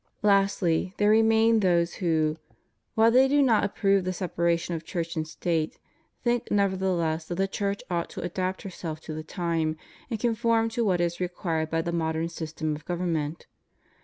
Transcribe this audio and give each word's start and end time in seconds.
Lastly, 0.23 0.95
there 0.97 1.11
remain 1.11 1.59
those 1.59 1.93
who, 2.01 2.37
while 2.95 3.11
they 3.11 3.27
do 3.27 3.39
not 3.39 3.61
HUMAN 3.61 3.61
LIBERTY. 3.61 3.87
101 3.97 4.01
approve 4.01 4.03
the 4.03 4.13
separation 4.13 4.73
of 4.73 4.83
Church 4.83 5.15
and 5.15 5.27
State, 5.27 5.77
think 6.23 6.49
never 6.49 6.75
theless 6.75 7.27
that 7.27 7.35
the 7.35 7.47
Church 7.47 7.83
ought 7.87 8.09
to 8.09 8.21
adapt 8.21 8.63
herself 8.63 8.99
to 9.01 9.13
the 9.13 9.21
times 9.21 9.77
and 10.09 10.19
conform 10.19 10.69
to 10.69 10.83
what 10.83 11.01
is 11.01 11.19
required 11.19 11.69
by 11.69 11.83
the 11.83 11.91
modern 11.91 12.29
system 12.29 12.75
of 12.75 12.83
government. 12.85 13.45